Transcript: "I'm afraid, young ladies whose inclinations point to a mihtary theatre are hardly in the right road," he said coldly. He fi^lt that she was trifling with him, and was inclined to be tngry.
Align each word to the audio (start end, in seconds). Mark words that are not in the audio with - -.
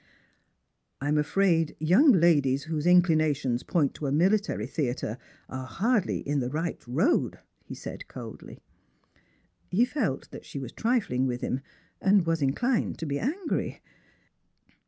"I'm 0.99 1.19
afraid, 1.19 1.75
young 1.77 2.11
ladies 2.11 2.63
whose 2.63 2.87
inclinations 2.87 3.61
point 3.61 3.93
to 3.93 4.07
a 4.07 4.11
mihtary 4.11 4.67
theatre 4.67 5.19
are 5.47 5.67
hardly 5.67 6.21
in 6.27 6.39
the 6.39 6.49
right 6.49 6.81
road," 6.87 7.37
he 7.65 7.75
said 7.75 8.07
coldly. 8.07 8.63
He 9.69 9.85
fi^lt 9.85 10.31
that 10.31 10.43
she 10.43 10.57
was 10.57 10.71
trifling 10.71 11.27
with 11.27 11.41
him, 11.41 11.61
and 12.01 12.25
was 12.25 12.41
inclined 12.41 12.97
to 12.97 13.05
be 13.05 13.17
tngry. 13.19 13.81